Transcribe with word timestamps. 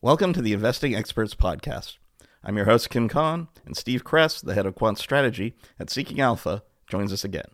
Welcome 0.00 0.32
to 0.34 0.42
the 0.42 0.52
Investing 0.52 0.94
Experts 0.94 1.34
Podcast. 1.34 1.96
I'm 2.44 2.56
your 2.56 2.66
host, 2.66 2.88
Kim 2.88 3.08
Khan, 3.08 3.48
and 3.66 3.76
Steve 3.76 4.04
Cress, 4.04 4.40
the 4.40 4.54
head 4.54 4.64
of 4.64 4.76
quant 4.76 4.96
strategy 4.96 5.56
at 5.76 5.90
Seeking 5.90 6.20
Alpha, 6.20 6.62
joins 6.86 7.12
us 7.12 7.24
again. 7.24 7.48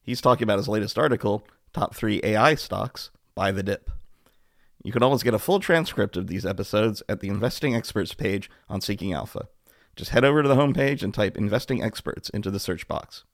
He's 0.00 0.22
talking 0.22 0.44
about 0.44 0.56
his 0.56 0.68
latest 0.68 0.96
article, 0.96 1.46
Top 1.74 1.94
3 1.94 2.22
AI 2.24 2.54
Stocks 2.54 3.10
Buy 3.34 3.52
the 3.52 3.62
Dip. 3.62 3.90
You 4.84 4.90
can 4.90 5.02
always 5.02 5.22
get 5.22 5.34
a 5.34 5.38
full 5.38 5.60
transcript 5.60 6.16
of 6.16 6.28
these 6.28 6.46
episodes 6.46 7.02
at 7.10 7.20
the 7.20 7.28
Investing 7.28 7.74
Experts 7.74 8.14
page 8.14 8.50
on 8.70 8.80
Seeking 8.80 9.12
Alpha. 9.12 9.46
Just 9.96 10.12
head 10.12 10.24
over 10.24 10.42
to 10.42 10.48
the 10.48 10.56
homepage 10.56 11.02
and 11.02 11.12
type 11.12 11.36
Investing 11.36 11.82
Experts 11.82 12.30
into 12.30 12.50
the 12.50 12.58
search 12.58 12.88
box. 12.88 13.24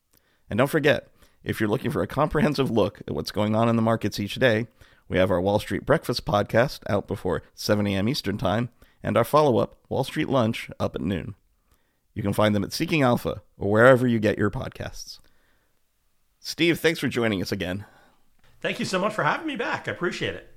And 0.49 0.57
don't 0.57 0.67
forget, 0.67 1.07
if 1.45 1.61
you're 1.61 1.69
looking 1.69 1.91
for 1.91 2.01
a 2.01 2.07
comprehensive 2.07 2.69
look 2.69 2.99
at 3.07 3.15
what's 3.15 3.31
going 3.31 3.55
on 3.55 3.69
in 3.69 3.77
the 3.77 3.81
markets 3.81 4.19
each 4.19 4.35
day, 4.35 4.67
we 5.07 5.17
have 5.17 5.31
our 5.31 5.41
Wall 5.41 5.59
Street 5.59 5.85
Breakfast 5.85 6.25
podcast 6.25 6.79
out 6.89 7.07
before 7.07 7.43
7 7.53 7.85
a.m. 7.87 8.07
Eastern 8.07 8.37
Time, 8.37 8.69
and 9.01 9.17
our 9.17 9.23
follow 9.23 9.57
up, 9.57 9.77
Wall 9.89 10.03
Street 10.03 10.29
Lunch, 10.29 10.69
up 10.79 10.95
at 10.95 11.01
noon. 11.01 11.35
You 12.13 12.23
can 12.23 12.33
find 12.33 12.55
them 12.55 12.63
at 12.63 12.73
Seeking 12.73 13.01
Alpha 13.01 13.41
or 13.57 13.71
wherever 13.71 14.07
you 14.07 14.19
get 14.19 14.37
your 14.37 14.51
podcasts. 14.51 15.19
Steve, 16.39 16.79
thanks 16.79 16.99
for 16.99 17.07
joining 17.07 17.41
us 17.41 17.51
again. 17.51 17.85
Thank 18.61 18.79
you 18.79 18.85
so 18.85 18.99
much 18.99 19.13
for 19.13 19.23
having 19.23 19.47
me 19.47 19.55
back. 19.55 19.87
I 19.87 19.91
appreciate 19.91 20.35
it. 20.35 20.52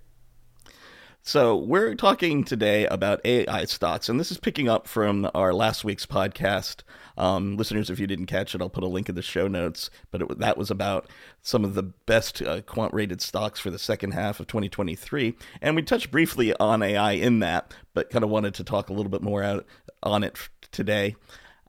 So, 1.28 1.56
we're 1.56 1.96
talking 1.96 2.44
today 2.44 2.86
about 2.86 3.20
AI 3.24 3.64
stocks, 3.64 4.08
and 4.08 4.20
this 4.20 4.30
is 4.30 4.38
picking 4.38 4.68
up 4.68 4.86
from 4.86 5.28
our 5.34 5.52
last 5.52 5.82
week's 5.82 6.06
podcast. 6.06 6.82
Um, 7.18 7.56
listeners, 7.56 7.90
if 7.90 7.98
you 7.98 8.06
didn't 8.06 8.26
catch 8.26 8.54
it, 8.54 8.60
I'll 8.60 8.68
put 8.68 8.84
a 8.84 8.86
link 8.86 9.08
in 9.08 9.16
the 9.16 9.22
show 9.22 9.48
notes. 9.48 9.90
But 10.12 10.22
it, 10.22 10.38
that 10.38 10.56
was 10.56 10.70
about 10.70 11.10
some 11.42 11.64
of 11.64 11.74
the 11.74 11.82
best 11.82 12.42
uh, 12.42 12.60
quant 12.60 12.94
rated 12.94 13.20
stocks 13.20 13.58
for 13.58 13.72
the 13.72 13.78
second 13.78 14.12
half 14.12 14.38
of 14.38 14.46
2023. 14.46 15.34
And 15.60 15.74
we 15.74 15.82
touched 15.82 16.12
briefly 16.12 16.54
on 16.60 16.80
AI 16.80 17.12
in 17.14 17.40
that, 17.40 17.74
but 17.92 18.08
kind 18.08 18.22
of 18.22 18.30
wanted 18.30 18.54
to 18.54 18.62
talk 18.62 18.88
a 18.88 18.92
little 18.92 19.10
bit 19.10 19.22
more 19.22 19.42
out 19.42 19.66
on 20.04 20.22
it 20.22 20.38
today. 20.70 21.16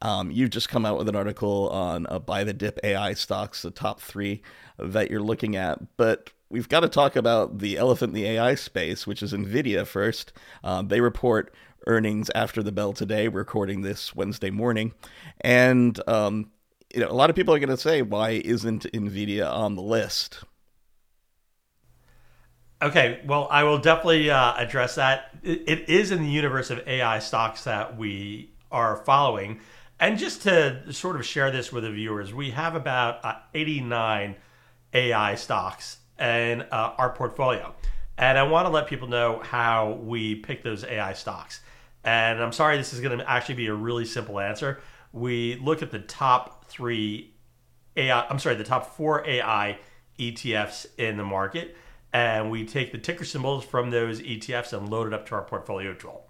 Um, 0.04 0.30
you've 0.30 0.52
just 0.52 0.70
come 0.70 0.86
out 0.86 1.00
with 1.00 1.10
an 1.10 1.16
article 1.16 1.70
on 1.70 2.06
uh, 2.12 2.20
buy 2.20 2.44
the 2.44 2.54
dip 2.54 2.80
AI 2.84 3.16
stocks, 3.16 3.64
the 3.64 3.72
top 3.72 4.02
three 4.02 4.44
that 4.78 5.10
you're 5.10 5.20
looking 5.20 5.56
at. 5.56 5.98
But 5.98 6.30
we've 6.50 6.70
got 6.70 6.82
to 6.82 6.90
talk 6.90 7.16
about 7.16 7.60
the 7.60 7.78
elephant 7.78 8.16
in 8.16 8.22
the 8.22 8.30
AI 8.30 8.56
space, 8.56 9.06
which 9.06 9.22
is 9.22 9.34
NVIDIA 9.34 9.86
first. 9.86 10.34
Um, 10.64 10.88
they 10.88 11.02
report 11.02 11.54
earnings 11.86 12.30
after 12.36 12.62
the 12.62 12.72
bell 12.72 12.94
today, 12.94 13.28
We're 13.28 13.40
recording 13.40 13.82
this 13.82 14.16
Wednesday 14.16 14.50
morning. 14.50 14.94
And, 15.42 16.00
um, 16.08 16.52
you 16.94 17.00
know, 17.00 17.10
a 17.10 17.14
lot 17.14 17.30
of 17.30 17.36
people 17.36 17.54
are 17.54 17.60
going 17.60 17.70
to 17.70 17.78
say, 17.78 18.02
why 18.02 18.32
isn't 18.32 18.84
NVIDIA 18.92 19.50
on 19.50 19.76
the 19.76 19.82
list? 19.82 20.44
Okay, 22.82 23.22
well, 23.26 23.48
I 23.50 23.64
will 23.64 23.80
definitely 23.80 24.30
uh, 24.30 24.54
address 24.56 24.96
that. 24.96 25.32
It, 25.44 25.64
it 25.68 25.90
is 25.90 26.12
in 26.12 26.22
the 26.22 26.30
universe 26.30 26.70
of 26.70 26.88
AI 26.88 27.20
stocks 27.20 27.64
that 27.64 27.98
we 27.98 28.52
are 28.72 28.98
following. 28.98 29.62
And 30.00 30.20
just 30.20 30.44
to 30.44 30.94
sort 30.94 31.16
of 31.16 31.26
share 31.26 31.50
this 31.50 31.72
with 31.72 31.84
the 31.84 31.92
viewers, 31.92 32.34
we 32.34 32.52
have 32.52 32.76
about 32.76 33.26
uh, 33.26 33.36
89 33.56 34.36
AI 34.94 35.36
stocks 35.36 35.98
in 36.20 36.62
uh, 36.64 36.94
our 36.98 37.10
portfolio. 37.10 37.74
And 38.18 38.38
I 38.38 38.44
want 38.44 38.66
to 38.66 38.72
let 38.72 38.88
people 38.88 39.08
know 39.08 39.42
how 39.44 40.00
we 40.02 40.36
pick 40.36 40.64
those 40.64 40.84
AI 40.84 41.14
stocks. 41.14 41.62
And 42.04 42.42
I'm 42.42 42.52
sorry, 42.52 42.78
this 42.78 42.94
is 42.94 43.02
going 43.02 43.18
to 43.18 43.30
actually 43.30 43.56
be 43.56 43.68
a 43.68 43.74
really 43.74 44.06
simple 44.06 44.40
answer. 44.40 44.80
We 45.14 45.56
look 45.58 45.82
at 45.82 45.92
the 45.92 46.00
top 46.00 46.66
three 46.66 47.34
AI, 47.96 48.26
I'm 48.28 48.40
sorry, 48.40 48.56
the 48.56 48.64
top 48.64 48.96
four 48.96 49.28
AI 49.28 49.80
ETFs 50.20 50.88
in 50.98 51.18
the 51.18 51.24
market, 51.24 51.76
and 52.14 52.50
we 52.50 52.66
take 52.66 52.92
the 52.92 52.98
ticker 52.98 53.26
symbols 53.26 53.66
from 53.66 53.90
those 53.90 54.22
ETFs 54.22 54.74
and 54.74 54.90
load 54.90 55.08
it 55.08 55.14
up 55.14 55.28
to 55.28 55.36
our 55.36 55.44
portfolio 55.44 55.94
tool. 55.94 56.28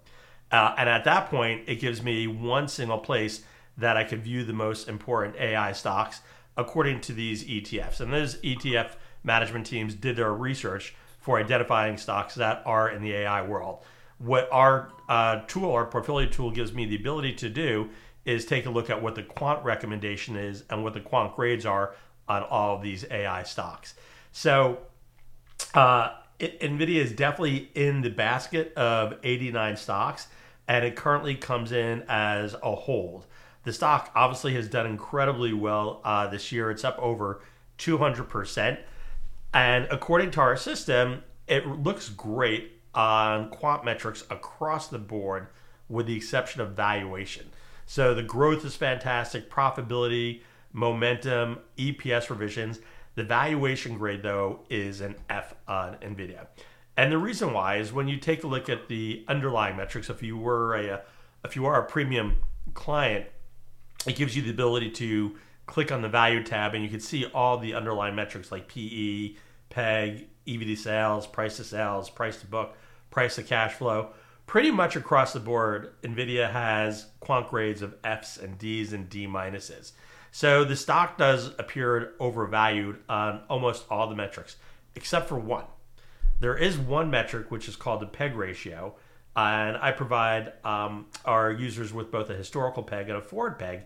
Uh, 0.50 0.74
and 0.76 0.88
at 0.88 1.04
that 1.04 1.28
point, 1.30 1.62
it 1.66 1.76
gives 1.76 2.02
me 2.02 2.26
one 2.26 2.68
single 2.68 2.98
place 2.98 3.42
that 3.76 3.96
I 3.96 4.04
can 4.04 4.20
view 4.20 4.44
the 4.44 4.52
most 4.52 4.88
important 4.88 5.36
AI 5.36 5.72
stocks 5.72 6.20
according 6.56 7.00
to 7.02 7.12
these 7.12 7.44
ETFs. 7.44 8.00
And 8.00 8.12
those 8.12 8.36
ETF 8.36 8.92
management 9.22 9.66
teams 9.66 9.94
did 9.94 10.16
their 10.16 10.32
research 10.32 10.94
for 11.20 11.38
identifying 11.38 11.96
stocks 11.96 12.34
that 12.36 12.62
are 12.64 12.90
in 12.90 13.02
the 13.02 13.12
AI 13.12 13.42
world. 13.42 13.84
What 14.18 14.48
our 14.50 14.90
uh, 15.08 15.42
tool, 15.46 15.72
our 15.72 15.86
portfolio 15.86 16.28
tool, 16.28 16.50
gives 16.50 16.72
me 16.72 16.86
the 16.86 16.96
ability 16.96 17.34
to 17.34 17.48
do 17.48 17.90
is 18.24 18.44
take 18.44 18.66
a 18.66 18.70
look 18.70 18.90
at 18.90 19.02
what 19.02 19.14
the 19.14 19.22
quant 19.22 19.64
recommendation 19.64 20.36
is 20.36 20.64
and 20.70 20.82
what 20.82 20.94
the 20.94 21.00
quant 21.00 21.34
grades 21.36 21.64
are 21.64 21.94
on 22.28 22.42
all 22.42 22.76
of 22.76 22.82
these 22.82 23.04
AI 23.10 23.42
stocks. 23.42 23.94
So, 24.32 24.78
uh, 25.74 26.10
it, 26.38 26.60
NVIDIA 26.60 26.96
is 26.96 27.12
definitely 27.12 27.70
in 27.74 28.02
the 28.02 28.10
basket 28.10 28.72
of 28.74 29.14
89 29.22 29.76
stocks, 29.76 30.28
and 30.66 30.84
it 30.84 30.94
currently 30.94 31.34
comes 31.34 31.72
in 31.72 32.04
as 32.08 32.54
a 32.62 32.74
hold. 32.74 33.26
The 33.64 33.72
stock 33.72 34.10
obviously 34.14 34.54
has 34.54 34.68
done 34.68 34.86
incredibly 34.86 35.52
well 35.52 36.00
uh, 36.04 36.28
this 36.28 36.52
year. 36.52 36.70
It's 36.70 36.84
up 36.84 36.98
over 36.98 37.40
200%. 37.78 38.78
And 39.52 39.86
according 39.90 40.30
to 40.32 40.40
our 40.40 40.56
system, 40.56 41.22
it 41.46 41.66
looks 41.66 42.08
great 42.08 42.72
on 42.94 43.50
quant 43.50 43.84
metrics 43.84 44.24
across 44.30 44.88
the 44.88 44.98
board, 44.98 45.48
with 45.88 46.06
the 46.06 46.16
exception 46.16 46.60
of 46.60 46.72
valuation. 46.72 47.50
So 47.86 48.14
the 48.14 48.22
growth 48.22 48.64
is 48.64 48.76
fantastic, 48.76 49.50
profitability, 49.50 50.42
momentum, 50.72 51.60
EPS 51.78 52.28
revisions. 52.28 52.80
The 53.14 53.24
valuation 53.24 53.96
grade, 53.96 54.22
though, 54.22 54.60
is 54.68 55.00
an 55.00 55.16
F 55.30 55.54
on 55.66 55.94
NVIDIA. 55.96 56.46
And 56.96 57.10
the 57.12 57.18
reason 57.18 57.52
why 57.52 57.76
is 57.76 57.92
when 57.92 58.08
you 58.08 58.18
take 58.18 58.44
a 58.44 58.46
look 58.46 58.68
at 58.68 58.88
the 58.88 59.24
underlying 59.28 59.76
metrics, 59.76 60.10
if 60.10 60.22
you 60.22 60.36
were 60.36 60.74
a 60.74 61.02
if 61.44 61.54
you 61.54 61.64
are 61.66 61.80
a 61.80 61.86
premium 61.86 62.36
client, 62.74 63.26
it 64.06 64.16
gives 64.16 64.36
you 64.36 64.42
the 64.42 64.50
ability 64.50 64.90
to 64.90 65.36
click 65.68 65.92
on 65.92 66.02
the 66.02 66.08
value 66.08 66.42
tab 66.42 66.74
and 66.74 66.82
you 66.82 66.90
can 66.90 66.98
see 66.98 67.26
all 67.26 67.58
the 67.58 67.74
underlying 67.74 68.16
metrics 68.16 68.50
like 68.50 68.68
PE, 68.68 69.34
PEG, 69.68 70.26
EV 70.48 70.60
to 70.60 70.76
sales, 70.76 71.26
price 71.26 71.58
to 71.58 71.64
sales, 71.64 72.10
price 72.10 72.40
to 72.40 72.46
book, 72.46 72.74
price 73.10 73.36
to 73.36 73.42
cash 73.42 73.74
flow. 73.74 74.10
Pretty 74.46 74.70
much 74.70 74.96
across 74.96 75.34
the 75.34 75.40
board, 75.40 75.92
NVIDIA 76.02 76.50
has 76.50 77.06
quant 77.20 77.50
grades 77.50 77.82
of 77.82 77.94
Fs 78.02 78.38
and 78.38 78.58
Ds 78.58 78.92
and 78.92 79.10
D 79.10 79.26
minuses. 79.26 79.92
So 80.32 80.64
the 80.64 80.74
stock 80.74 81.18
does 81.18 81.48
appear 81.58 82.14
overvalued 82.18 82.96
on 83.08 83.42
almost 83.50 83.84
all 83.90 84.08
the 84.08 84.16
metrics, 84.16 84.56
except 84.94 85.28
for 85.28 85.38
one. 85.38 85.64
There 86.40 86.56
is 86.56 86.78
one 86.78 87.10
metric 87.10 87.50
which 87.50 87.68
is 87.68 87.76
called 87.76 88.00
the 88.00 88.06
PEG 88.06 88.34
ratio, 88.36 88.94
and 89.36 89.76
I 89.76 89.92
provide 89.92 90.54
um, 90.64 91.06
our 91.26 91.52
users 91.52 91.92
with 91.92 92.10
both 92.10 92.30
a 92.30 92.34
historical 92.34 92.82
PEG 92.82 93.10
and 93.10 93.18
a 93.18 93.20
forward 93.20 93.58
PEG 93.58 93.82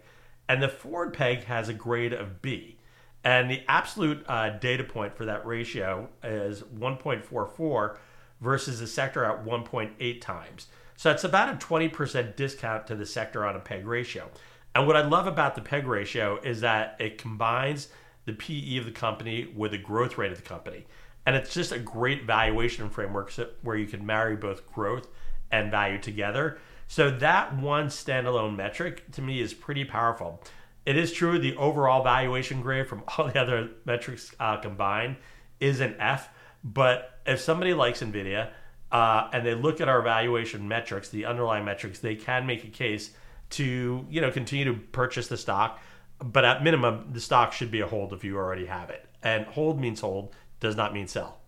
and 0.53 0.63
the 0.63 0.69
forward 0.69 1.15
peg 1.15 1.45
has 1.45 1.71
a 1.71 1.73
grade 1.73 2.13
of 2.13 2.43
B. 2.43 2.77
And 3.25 3.51
the 3.51 3.63
absolute 3.69 4.23
uh, 4.29 4.51
data 4.51 4.85
point 4.85 5.17
for 5.17 5.25
that 5.25 5.47
ratio 5.47 6.11
is 6.23 6.61
1.44 6.61 7.97
versus 8.43 8.79
the 8.79 8.87
sector 8.87 9.25
at 9.25 9.47
1.8 9.47 10.21
times. 10.21 10.67
So 10.95 11.11
it's 11.11 11.25
about 11.25 11.49
a 11.49 11.67
20% 11.67 12.37
discount 12.37 12.87
to 12.87 12.95
the 12.95 13.07
sector 13.07 13.47
on 13.47 13.57
a 13.57 13.61
PEG 13.61 13.87
ratio. 13.87 14.29
And 14.75 14.87
what 14.87 14.95
I 14.95 15.01
love 15.01 15.27
about 15.27 15.55
the 15.55 15.63
PEG 15.63 15.87
ratio 15.87 16.39
is 16.43 16.61
that 16.61 16.97
it 16.99 17.17
combines 17.17 17.89
the 18.27 18.35
PE 18.35 18.77
of 18.77 18.85
the 18.85 18.91
company 18.91 19.51
with 19.57 19.71
the 19.71 19.79
growth 19.79 20.19
rate 20.19 20.33
of 20.33 20.37
the 20.37 20.45
company. 20.47 20.85
And 21.25 21.35
it's 21.35 21.55
just 21.55 21.73
a 21.73 21.79
great 21.79 22.25
valuation 22.25 22.91
framework 22.91 23.33
where 23.63 23.77
you 23.77 23.87
can 23.87 24.05
marry 24.05 24.37
both 24.37 24.71
growth 24.71 25.09
and 25.51 25.71
value 25.71 25.99
together. 25.99 26.59
So 26.93 27.11
that 27.11 27.57
one 27.57 27.87
standalone 27.87 28.55
metric 28.55 29.11
to 29.13 29.23
me 29.23 29.41
is 29.41 29.55
pretty 29.55 29.83
powerful. 29.83 30.43
It 30.85 30.95
is 30.95 31.11
true 31.11 31.39
the 31.39 31.57
overall 31.57 32.05
valuation 32.05 32.61
grade 32.61 32.87
from 32.87 33.03
all 33.17 33.29
the 33.29 33.41
other 33.41 33.71
metrics 33.87 34.31
uh, 34.39 34.59
combined 34.59 35.17
is 35.59 35.81
an 35.81 35.97
F, 35.99 36.29
but 36.63 37.19
if 37.25 37.41
somebody 37.41 37.73
likes 37.73 38.03
NVIDIA 38.03 38.51
uh, 38.91 39.31
and 39.33 39.47
they 39.47 39.55
look 39.55 39.81
at 39.81 39.89
our 39.89 40.03
valuation 40.03 40.69
metrics, 40.69 41.09
the 41.09 41.25
underlying 41.25 41.65
metrics, 41.65 42.01
they 42.01 42.15
can 42.15 42.45
make 42.45 42.63
a 42.63 42.69
case 42.69 43.13
to 43.53 44.07
you 44.11 44.21
know 44.21 44.31
continue 44.31 44.67
to 44.67 44.75
purchase 44.75 45.29
the 45.29 45.39
stock. 45.39 45.81
But 46.19 46.45
at 46.45 46.63
minimum, 46.63 47.09
the 47.15 47.23
stock 47.23 47.55
should 47.55 47.71
be 47.71 47.81
a 47.81 47.87
hold 47.87 48.13
if 48.13 48.23
you 48.23 48.37
already 48.37 48.67
have 48.67 48.91
it. 48.91 49.09
And 49.23 49.47
hold 49.47 49.81
means 49.81 50.01
hold, 50.03 50.35
does 50.61 50.77
not 50.77 50.93
mean 50.93 51.09
sell. 51.09 51.39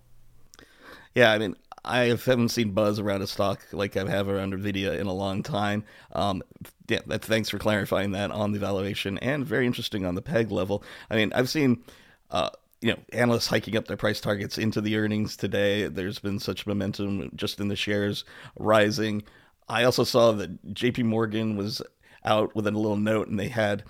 Yeah, 1.15 1.31
I 1.31 1.39
mean, 1.39 1.55
I 1.85 2.05
haven't 2.07 2.49
seen 2.49 2.71
buzz 2.71 2.99
around 2.99 3.23
a 3.23 3.27
stock 3.27 3.65
like 3.73 3.97
I 3.97 4.09
have 4.09 4.29
around 4.29 4.55
Nvidia 4.55 4.99
in 4.99 5.07
a 5.07 5.13
long 5.13 5.43
time. 5.43 5.85
Um, 6.13 6.43
yeah, 6.89 7.01
thanks 7.19 7.51
for 7.51 7.59
clarifying 7.59 8.13
that 8.13 8.31
on 8.31 8.53
the 8.53 8.59
valuation 8.59 9.19
and 9.19 9.45
very 9.45 9.67
interesting 9.67 10.07
on 10.07 10.15
the 10.15 10.23
peg 10.23 10.51
level. 10.51 10.83
I 11.11 11.17
mean, 11.17 11.33
I've 11.35 11.49
seen. 11.49 11.83
Uh, 12.31 12.51
you 12.81 12.91
know, 12.91 12.99
analysts 13.15 13.47
hiking 13.47 13.79
up 13.79 13.87
their 13.87 13.97
price 13.97 14.21
targets 14.21 14.59
into 14.59 14.83
the 14.83 14.97
earnings 14.97 15.39
today. 15.39 15.87
There's 15.87 16.19
been 16.19 16.39
such 16.39 16.67
momentum 16.67 17.31
just 17.35 17.59
in 17.59 17.69
the 17.69 17.77
shares 17.77 18.25
rising. 18.59 19.23
I 19.71 19.85
also 19.85 20.05
saw 20.05 20.33
that 20.33 20.75
JP 20.75 21.05
Morgan 21.05 21.57
was 21.57 21.81
out 22.27 22.55
with 22.55 22.67
a 22.67 22.71
little 22.71 22.99
note 22.99 23.29
and 23.29 23.41
they 23.41 23.49
had 23.49 23.85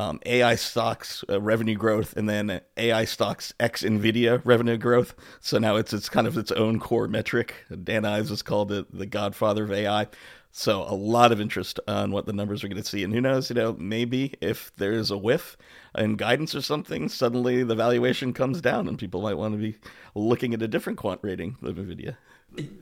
um, 0.00 0.18
AI 0.24 0.54
stocks 0.54 1.22
uh, 1.28 1.40
revenue 1.40 1.74
growth, 1.74 2.16
and 2.16 2.26
then 2.26 2.62
AI 2.78 3.04
stocks 3.04 3.52
X 3.60 3.82
Nvidia 3.82 4.40
revenue 4.44 4.78
growth. 4.78 5.14
So 5.40 5.58
now 5.58 5.76
it's 5.76 5.92
it's 5.92 6.08
kind 6.08 6.26
of 6.26 6.38
its 6.38 6.50
own 6.52 6.80
core 6.80 7.06
metric. 7.06 7.54
Dan 7.84 8.06
Ives 8.06 8.30
has 8.30 8.40
called 8.40 8.72
it 8.72 8.86
the 8.96 9.04
Godfather 9.04 9.64
of 9.64 9.72
AI. 9.72 10.06
So 10.52 10.82
a 10.82 10.94
lot 10.94 11.32
of 11.32 11.40
interest 11.40 11.78
on 11.86 12.12
what 12.12 12.24
the 12.24 12.32
numbers 12.32 12.64
are 12.64 12.68
going 12.68 12.82
to 12.82 12.88
see, 12.88 13.04
and 13.04 13.12
who 13.12 13.20
knows? 13.20 13.50
You 13.50 13.54
know, 13.54 13.76
maybe 13.78 14.34
if 14.40 14.72
there's 14.78 15.10
a 15.10 15.18
whiff 15.18 15.58
in 15.94 16.16
guidance 16.16 16.54
or 16.54 16.62
something, 16.62 17.08
suddenly 17.08 17.62
the 17.62 17.76
valuation 17.76 18.32
comes 18.32 18.62
down, 18.62 18.88
and 18.88 18.98
people 18.98 19.20
might 19.20 19.36
want 19.36 19.52
to 19.52 19.58
be 19.58 19.76
looking 20.14 20.54
at 20.54 20.62
a 20.62 20.68
different 20.68 20.98
quant 20.98 21.20
rating 21.22 21.56
of 21.62 21.76
Nvidia. 21.76 22.16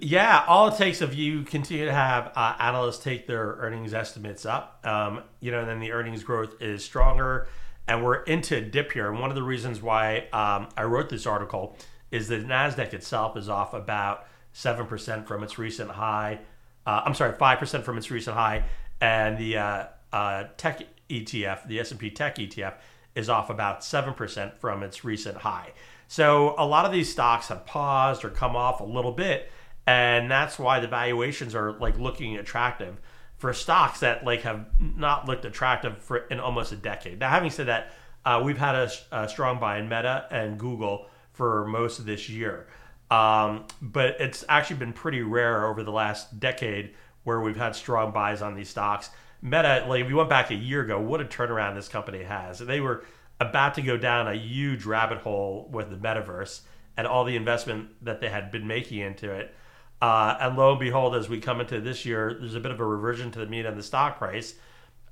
Yeah, 0.01 0.45
all 0.49 0.69
it 0.69 0.79
takes 0.79 1.03
if 1.03 1.15
you 1.15 1.43
continue 1.43 1.85
to 1.85 1.93
have 1.93 2.33
uh, 2.35 2.57
analysts 2.59 3.03
take 3.03 3.27
their 3.27 3.57
earnings 3.59 3.93
estimates 3.93 4.47
up, 4.47 4.81
um, 4.85 5.23
you 5.41 5.51
know, 5.51 5.61
and 5.61 5.69
then 5.69 5.79
the 5.79 5.93
earnings 5.93 6.25
growth 6.25 6.61
is 6.61 6.83
stronger, 6.85 7.49
and 7.87 8.03
we're 8.03 8.23
into 8.23 8.57
a 8.57 8.61
dip 8.61 8.93
here. 8.93 9.11
And 9.11 9.21
one 9.21 9.29
of 9.31 9.37
the 9.37 9.43
reasons 9.43 9.83
why 9.83 10.29
um, 10.33 10.69
I 10.77 10.85
wrote 10.85 11.11
this 11.11 11.27
article 11.27 11.77
is 12.11 12.29
that 12.29 12.47
Nasdaq 12.47 12.95
itself 12.95 13.37
is 13.37 13.49
off 13.49 13.75
about 13.75 14.27
seven 14.53 14.87
percent 14.87 15.29
from 15.29 15.43
its 15.43 15.59
recent 15.59 15.91
high 15.91 16.41
uh, 16.89 17.03
I'm 17.05 17.13
sorry, 17.13 17.35
five 17.37 17.59
percent 17.59 17.85
from 17.85 17.99
its 17.99 18.11
recent 18.11 18.35
high, 18.35 18.65
and 18.99 19.37
the 19.37 19.59
uh, 19.59 19.85
uh, 20.11 20.45
tech 20.57 20.81
ETF, 21.11 21.69
the 21.69 21.81
S&P 21.81 22.09
Tech 22.11 22.37
ETF, 22.37 22.77
is 23.15 23.29
off 23.29 23.51
about 23.51 23.85
seven 23.85 24.15
percent 24.15 24.57
from 24.57 24.83
its 24.83 25.05
recent 25.05 25.37
high. 25.37 25.73
So 26.09 26.55
a 26.57 26.65
lot 26.65 26.87
of 26.87 26.93
these 26.93 27.13
stocks 27.13 27.49
have 27.49 27.67
paused 27.67 28.25
or 28.25 28.31
come 28.31 28.57
off 28.57 28.81
a 28.81 28.85
little 28.85 29.13
bit, 29.13 29.53
and 29.89 30.31
that's 30.31 30.59
why 30.59 30.81
the 30.81 30.87
valuations 30.87 31.55
are 31.55 31.73
like 31.73 31.99
looking 31.99 32.37
attractive 32.37 33.01
for 33.39 33.55
stocks 33.55 34.01
that 34.01 34.23
like 34.23 34.43
have 34.43 34.67
not 34.79 35.27
looked 35.27 35.47
attractive 35.47 35.97
for 35.97 36.19
in 36.27 36.39
almost 36.39 36.73
a 36.73 36.77
decade. 36.77 37.19
Now, 37.19 37.31
having 37.31 37.49
said 37.49 37.69
that, 37.69 37.93
uh, 38.23 38.43
we've 38.45 38.59
had 38.59 38.75
a, 38.75 38.91
a 39.13 39.29
strong 39.31 39.59
buy 39.59 39.79
in 39.79 39.89
Meta 39.89 40.27
and 40.31 40.59
Google 40.59 41.07
for 41.33 41.67
most 41.67 41.99
of 41.99 42.05
this 42.05 42.29
year. 42.29 42.67
Um, 43.11 43.65
but 43.81 44.21
it's 44.21 44.45
actually 44.51 44.77
been 44.77 44.93
pretty 44.93 45.23
rare 45.23 45.67
over 45.67 45.83
the 45.83 45.91
last 45.91 46.39
decade 46.39 46.95
where 47.25 47.41
we've 47.41 47.57
had 47.57 47.75
strong 47.75 48.13
buys 48.13 48.43
on 48.43 48.55
these 48.55 48.69
stocks. 48.69 49.09
Meta, 49.41 49.87
like 49.89 50.03
if 50.03 50.11
you 50.11 50.17
went 50.17 50.29
back 50.29 50.51
a 50.51 50.55
year 50.55 50.83
ago, 50.83 51.01
what 51.01 51.23
a 51.23 51.25
turnaround 51.25 51.77
this 51.77 51.89
company 51.89 52.25
has. 52.25 52.59
They 52.59 52.83
were 52.83 53.07
about 53.41 53.77
to 53.77 53.83
go 53.83 53.97
down 53.97 54.29
a 54.29 54.35
huge 54.35 54.85
rabbit 54.85 55.19
hole 55.19 55.67
with 55.73 55.89
the 55.89 55.97
metaverse 55.97 56.61
and 56.99 57.07
all 57.07 57.25
the 57.25 57.37
investment 57.37 57.89
that 58.05 58.21
they 58.21 58.29
had 58.29 58.51
been 58.51 58.67
making 58.67 58.99
into 58.99 59.33
it. 59.33 59.55
Uh, 60.01 60.37
and 60.41 60.57
lo 60.57 60.71
and 60.71 60.81
behold, 60.81 61.15
as 61.15 61.29
we 61.29 61.41
come 61.41 61.61
into 61.61 61.81
this 61.81 62.05
year, 62.05 62.37
there's 62.39 62.55
a 62.55 62.61
bit 62.61 62.71
of 62.71 62.81
a 62.81 62.85
reversion 62.85 63.31
to 63.33 63.39
the 63.39 63.47
mean 63.47 63.67
and 63.67 63.77
the 63.77 63.83
stock 63.83 64.19
price. 64.19 64.55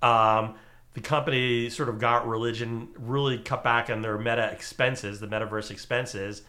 Um, 0.03 0.55
the 0.95 1.01
company 1.01 1.69
sort 1.69 1.89
of 1.89 1.99
got 1.99 2.27
religion, 2.27 2.89
really 2.97 3.39
cut 3.39 3.63
back 3.63 3.91
on 3.91 4.01
their 4.01 4.17
meta 4.17 4.51
expenses, 4.51 5.21
the 5.21 5.27
metaverse 5.27 5.71
expenses, 5.71 6.43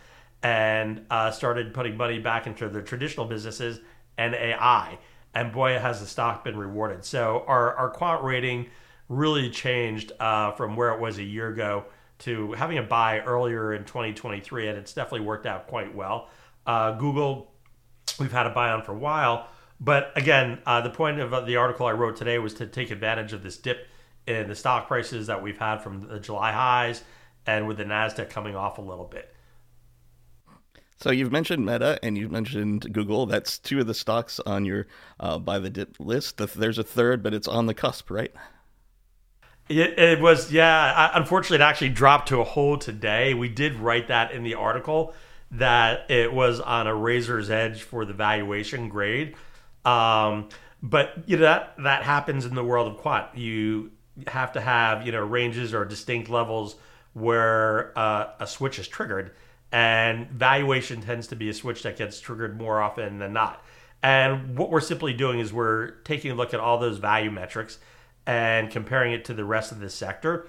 and 0.44 1.06
uh, 1.10 1.32
started 1.32 1.74
putting 1.74 1.98
money 1.98 2.20
back 2.20 2.48
into 2.48 2.70
their 2.70 2.82
traditional 2.82 3.26
businesses 3.26 3.80
and 4.18 4.36
AI. 4.36 5.00
And 5.34 5.52
boy, 5.52 5.78
has 5.78 6.00
the 6.00 6.06
stock 6.06 6.44
been 6.44 6.58
rewarded. 6.58 7.04
So 7.04 7.44
our, 7.48 7.76
our 7.76 7.90
quant 7.90 8.24
rating 8.24 8.68
really 9.10 9.50
changed 9.50 10.12
uh, 10.20 10.52
from 10.52 10.76
where 10.76 10.94
it 10.94 11.00
was 11.00 11.18
a 11.18 11.24
year 11.24 11.50
ago 11.50 11.86
to 12.20 12.54
having 12.54 12.78
a 12.78 12.84
buy 12.84 13.20
earlier 13.20 13.74
in 13.74 13.84
2023, 13.84 14.70
and 14.70 14.78
it's 14.78 14.94
definitely 14.94 15.28
worked 15.28 15.46
out 15.46 15.68
quite 15.68 15.94
well. 15.94 16.30
Uh, 16.66 16.94
Google, 16.94 17.52
we've 18.20 18.32
had 18.32 18.48
a 18.48 18.52
buy 18.52 18.72
on 18.72 18.84
for 18.84 18.94
a 18.94 18.98
while, 18.98 19.48
but 19.80 20.12
again, 20.16 20.60
uh, 20.66 20.82
the 20.82 20.90
point 20.90 21.20
of 21.20 21.46
the 21.46 21.56
article 21.56 21.86
I 21.86 21.92
wrote 21.92 22.16
today 22.16 22.40
was 22.40 22.54
to 22.56 22.68
take 22.68 22.92
advantage 22.92 23.34
of 23.34 23.44
this 23.44 23.58
dip 23.58 23.88
in 24.26 24.48
the 24.48 24.56
stock 24.56 24.88
prices 24.88 25.28
that 25.28 25.42
we've 25.42 25.58
had 25.58 25.78
from 25.78 26.02
the 26.02 26.20
July 26.20 26.52
highs, 26.52 27.04
and 27.46 27.68
with 27.68 27.78
the 27.78 27.86
Nasdaq 27.86 28.30
coming 28.30 28.56
off 28.56 28.78
a 28.78 28.82
little 28.82 29.06
bit. 29.06 29.34
So 31.00 31.12
you've 31.12 31.32
mentioned 31.32 31.64
Meta 31.64 32.00
and 32.02 32.18
you've 32.18 32.32
mentioned 32.32 32.92
Google. 32.92 33.28
That's 33.28 33.60
two 33.60 33.80
of 33.80 33.88
the 33.88 33.94
stocks 33.94 34.40
on 34.46 34.66
your 34.66 34.88
uh, 35.20 35.38
buy 35.38 35.60
the 35.60 35.70
dip 35.70 35.96
list. 36.00 36.38
There's 36.38 36.80
a 36.80 36.84
third, 36.84 37.22
but 37.22 37.36
it's 37.36 37.48
on 37.48 37.68
the 37.68 37.76
cusp, 37.76 38.10
right? 38.10 38.34
It, 39.70 40.00
it 40.00 40.20
was, 40.20 40.52
yeah. 40.52 41.12
Unfortunately, 41.14 41.58
it 41.58 41.62
actually 41.62 41.90
dropped 41.90 42.30
to 42.30 42.42
a 42.42 42.44
hold 42.44 42.82
today. 42.82 43.36
We 43.36 43.48
did 43.48 43.76
write 43.76 44.08
that 44.08 44.32
in 44.32 44.44
the 44.44 44.56
article 44.56 45.14
that 45.52 46.10
it 46.12 46.34
was 46.34 46.60
on 46.60 46.88
a 46.88 46.96
razor's 46.96 47.50
edge 47.50 47.84
for 47.84 48.06
the 48.06 48.14
valuation 48.14 48.90
grade. 48.90 49.36
Um, 49.86 50.50
but 50.84 51.24
you 51.26 51.38
know 51.38 51.44
that 51.44 51.76
that 51.80 52.04
happens 52.04 52.46
in 52.46 52.56
the 52.56 52.64
world 52.64 52.92
of 52.92 52.98
quant. 52.98 53.36
You 53.36 53.92
have 54.28 54.54
to 54.54 54.62
have 54.62 55.06
you 55.06 55.12
know 55.12 55.24
ranges 55.24 55.74
or 55.74 55.86
distinct 55.86 56.30
levels 56.30 56.76
where 57.14 57.98
uh, 57.98 58.30
a 58.40 58.48
switch 58.48 58.78
is 58.78 58.88
triggered 58.88 59.32
and 59.72 60.30
valuation 60.30 61.02
tends 61.02 61.28
to 61.28 61.36
be 61.36 61.50
a 61.50 61.54
switch 61.54 61.84
that 61.84 61.98
gets 61.98 62.20
triggered 62.20 62.58
more 62.58 62.82
often 62.82 63.20
than 63.20 63.34
not. 63.34 63.64
And 64.02 64.58
what 64.58 64.70
we're 64.70 64.82
simply 64.82 65.14
doing 65.14 65.40
is 65.40 65.52
we're 65.52 65.92
taking 66.04 66.32
a 66.32 66.36
look 66.36 66.54
at 66.54 66.60
all 66.60 66.78
those 66.78 67.00
value 67.00 67.32
metrics 67.32 67.80
and 68.26 68.70
comparing 68.70 69.14
it 69.14 69.26
to 69.26 69.34
the 69.34 69.46
rest 69.46 69.72
of 69.72 69.80
the 69.80 69.90
sector 69.90 70.48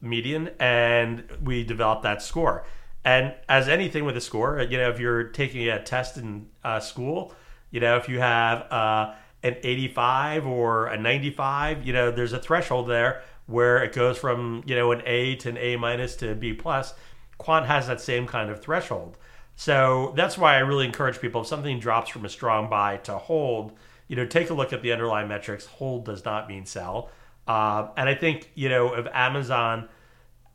median, 0.00 0.50
and 0.58 1.24
we 1.42 1.64
develop 1.64 2.02
that 2.02 2.22
score. 2.22 2.64
And 3.04 3.34
as 3.48 3.68
anything 3.68 4.04
with 4.04 4.16
a 4.16 4.20
score, 4.20 4.60
you 4.60 4.76
know, 4.76 4.90
if 4.90 5.00
you're 5.00 5.24
taking 5.24 5.68
a 5.68 5.82
test 5.82 6.16
in 6.16 6.48
uh, 6.62 6.80
school, 6.80 7.34
you 7.70 7.80
know, 7.80 7.96
if 7.96 8.08
you 8.08 8.20
have 8.20 8.70
uh, 8.70 9.14
an 9.42 9.56
85 9.62 10.46
or 10.46 10.86
a 10.88 10.98
95, 10.98 11.86
you 11.86 11.92
know, 11.92 12.10
there's 12.10 12.32
a 12.32 12.38
threshold 12.38 12.88
there 12.88 13.22
where 13.50 13.82
it 13.82 13.92
goes 13.92 14.16
from 14.16 14.62
you 14.64 14.76
know 14.76 14.92
an 14.92 15.02
A 15.06 15.34
to 15.36 15.48
an 15.48 15.58
A 15.58 15.76
minus 15.76 16.16
to 16.16 16.34
B 16.34 16.54
plus 16.54 16.94
quant 17.36 17.66
has 17.66 17.88
that 17.88 18.00
same 18.00 18.26
kind 18.26 18.50
of 18.50 18.62
threshold. 18.62 19.18
So 19.56 20.12
that's 20.16 20.38
why 20.38 20.54
I 20.54 20.58
really 20.58 20.86
encourage 20.86 21.20
people 21.20 21.40
if 21.40 21.46
something 21.46 21.80
drops 21.80 22.10
from 22.10 22.24
a 22.24 22.28
strong 22.28 22.70
buy 22.70 22.98
to 22.98 23.18
hold, 23.18 23.72
you 24.08 24.16
know, 24.16 24.26
take 24.26 24.50
a 24.50 24.54
look 24.54 24.72
at 24.72 24.82
the 24.82 24.92
underlying 24.92 25.28
metrics. 25.28 25.66
Hold 25.66 26.04
does 26.04 26.24
not 26.24 26.48
mean 26.48 26.64
sell. 26.64 27.10
Uh, 27.46 27.88
and 27.96 28.08
I 28.08 28.14
think, 28.14 28.50
you 28.54 28.68
know, 28.68 28.94
if 28.94 29.06
Amazon 29.12 29.88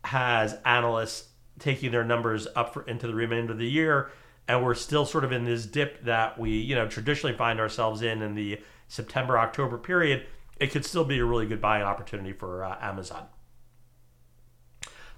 has 0.04 0.56
analysts 0.64 1.28
taking 1.58 1.90
their 1.90 2.04
numbers 2.04 2.46
up 2.54 2.74
for, 2.74 2.82
into 2.82 3.06
the 3.06 3.14
remainder 3.14 3.52
of 3.52 3.58
the 3.58 3.68
year, 3.68 4.10
and 4.48 4.64
we're 4.64 4.74
still 4.74 5.04
sort 5.04 5.24
of 5.24 5.32
in 5.32 5.44
this 5.44 5.66
dip 5.66 6.04
that 6.04 6.38
we, 6.38 6.50
you 6.50 6.74
know, 6.74 6.86
traditionally 6.86 7.36
find 7.36 7.58
ourselves 7.58 8.02
in 8.02 8.22
in 8.22 8.34
the 8.34 8.60
September 8.88 9.38
October 9.38 9.78
period, 9.78 10.26
it 10.58 10.70
could 10.70 10.84
still 10.84 11.04
be 11.04 11.18
a 11.18 11.24
really 11.24 11.46
good 11.46 11.60
buying 11.60 11.82
opportunity 11.82 12.32
for 12.32 12.64
uh, 12.64 12.76
Amazon. 12.80 13.26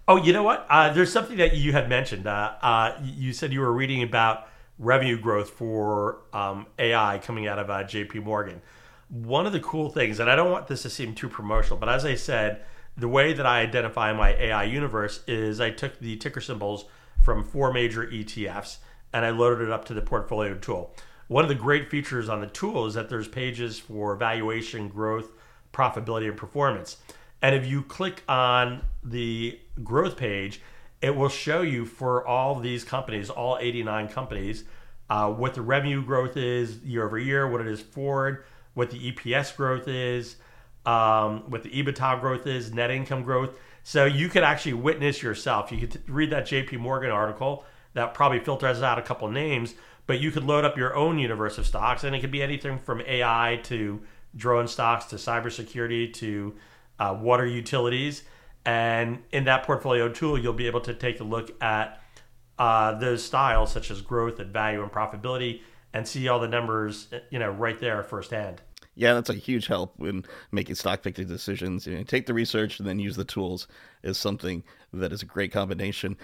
Oh, 0.06 0.16
you 0.16 0.32
know 0.32 0.42
what? 0.42 0.66
Uh, 0.70 0.92
there's 0.92 1.12
something 1.12 1.36
that 1.36 1.54
you 1.54 1.72
had 1.72 1.88
mentioned. 1.88 2.26
Uh, 2.26 2.54
uh, 2.62 2.98
you 3.02 3.32
said 3.34 3.52
you 3.52 3.60
were 3.60 3.72
reading 3.72 4.02
about 4.02 4.48
revenue 4.78 5.18
growth 5.18 5.50
for 5.50 6.20
um, 6.32 6.66
AI 6.78 7.18
coming 7.18 7.46
out 7.46 7.58
of 7.58 7.68
uh, 7.68 7.84
J.P. 7.84 8.20
Morgan. 8.20 8.62
One 9.10 9.46
of 9.46 9.52
the 9.52 9.60
cool 9.60 9.90
things, 9.90 10.18
and 10.18 10.30
I 10.30 10.36
don't 10.36 10.50
want 10.50 10.66
this 10.66 10.82
to 10.82 10.90
seem 10.90 11.14
too 11.14 11.28
promotional, 11.28 11.78
but 11.78 11.90
as 11.90 12.06
I 12.06 12.14
said, 12.14 12.64
the 12.98 13.08
way 13.08 13.32
that 13.32 13.46
I 13.46 13.60
identify 13.60 14.12
my 14.12 14.34
AI 14.34 14.64
universe 14.64 15.22
is 15.26 15.60
I 15.60 15.70
took 15.70 15.98
the 16.00 16.16
ticker 16.16 16.40
symbols 16.40 16.84
from 17.22 17.44
four 17.44 17.72
major 17.72 18.06
ETFs 18.06 18.78
and 19.12 19.24
I 19.24 19.30
loaded 19.30 19.68
it 19.68 19.70
up 19.70 19.84
to 19.86 19.94
the 19.94 20.02
portfolio 20.02 20.54
tool. 20.54 20.94
One 21.28 21.44
of 21.44 21.48
the 21.48 21.54
great 21.54 21.90
features 21.90 22.28
on 22.28 22.40
the 22.40 22.46
tool 22.46 22.86
is 22.86 22.94
that 22.94 23.08
there's 23.08 23.28
pages 23.28 23.78
for 23.78 24.16
valuation, 24.16 24.88
growth, 24.88 25.30
profitability, 25.72 26.28
and 26.28 26.36
performance. 26.36 26.96
And 27.40 27.54
if 27.54 27.66
you 27.66 27.82
click 27.82 28.24
on 28.28 28.82
the 29.04 29.60
growth 29.84 30.16
page, 30.16 30.60
it 31.00 31.14
will 31.14 31.28
show 31.28 31.62
you 31.62 31.84
for 31.84 32.26
all 32.26 32.58
these 32.58 32.82
companies, 32.82 33.30
all 33.30 33.58
89 33.60 34.08
companies, 34.08 34.64
uh, 35.08 35.30
what 35.30 35.54
the 35.54 35.62
revenue 35.62 36.02
growth 36.02 36.36
is 36.36 36.78
year 36.78 37.04
over 37.04 37.18
year, 37.18 37.48
what 37.48 37.60
it 37.60 37.68
is 37.68 37.80
forward, 37.80 38.44
what 38.74 38.90
the 38.90 39.12
EPS 39.12 39.56
growth 39.56 39.86
is, 39.86 40.36
um, 40.88 41.42
what 41.50 41.62
the 41.62 41.68
EBITDA 41.68 42.18
growth 42.18 42.46
is, 42.46 42.72
net 42.72 42.90
income 42.90 43.22
growth. 43.22 43.50
So 43.82 44.06
you 44.06 44.30
could 44.30 44.42
actually 44.42 44.72
witness 44.72 45.22
yourself. 45.22 45.70
You 45.70 45.86
could 45.86 46.08
read 46.08 46.30
that 46.30 46.46
JP 46.46 46.78
Morgan 46.78 47.10
article 47.10 47.66
that 47.92 48.14
probably 48.14 48.40
filters 48.40 48.82
out 48.82 48.98
a 48.98 49.02
couple 49.02 49.28
names, 49.28 49.74
but 50.06 50.18
you 50.18 50.30
could 50.30 50.44
load 50.44 50.64
up 50.64 50.78
your 50.78 50.96
own 50.96 51.18
universe 51.18 51.58
of 51.58 51.66
stocks, 51.66 52.04
and 52.04 52.16
it 52.16 52.20
could 52.20 52.30
be 52.30 52.42
anything 52.42 52.78
from 52.78 53.02
AI 53.02 53.60
to 53.64 54.00
drone 54.34 54.66
stocks 54.66 55.04
to 55.06 55.16
cybersecurity 55.16 56.10
to 56.14 56.54
uh, 56.98 57.18
water 57.20 57.44
utilities. 57.44 58.22
And 58.64 59.22
in 59.30 59.44
that 59.44 59.64
portfolio 59.64 60.08
tool, 60.08 60.38
you'll 60.38 60.54
be 60.54 60.66
able 60.66 60.80
to 60.82 60.94
take 60.94 61.20
a 61.20 61.24
look 61.24 61.50
at 61.62 62.00
uh, 62.58 62.94
those 62.94 63.22
styles 63.22 63.70
such 63.70 63.90
as 63.90 64.00
growth 64.00 64.40
and 64.40 64.52
value 64.54 64.82
and 64.82 64.90
profitability 64.90 65.60
and 65.92 66.08
see 66.08 66.28
all 66.28 66.40
the 66.40 66.48
numbers, 66.48 67.08
you 67.30 67.38
know, 67.38 67.50
right 67.50 67.78
there 67.78 68.02
firsthand. 68.02 68.62
Yeah, 68.98 69.14
that's 69.14 69.30
a 69.30 69.34
huge 69.34 69.68
help 69.68 69.94
in 70.00 70.24
making 70.50 70.74
stock 70.74 71.02
picking 71.02 71.28
decisions. 71.28 71.86
You 71.86 71.98
know, 71.98 72.02
take 72.02 72.26
the 72.26 72.34
research 72.34 72.80
and 72.80 72.88
then 72.88 72.98
use 72.98 73.14
the 73.14 73.24
tools 73.24 73.68
is 74.02 74.18
something 74.18 74.64
that 74.92 75.12
is 75.12 75.22
a 75.22 75.24
great 75.24 75.52
combination 75.52 76.16